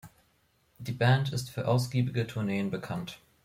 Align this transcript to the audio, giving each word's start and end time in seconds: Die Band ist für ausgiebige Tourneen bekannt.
Die 0.79 0.93
Band 0.93 1.31
ist 1.31 1.51
für 1.51 1.67
ausgiebige 1.67 2.25
Tourneen 2.25 2.71
bekannt. 2.71 3.19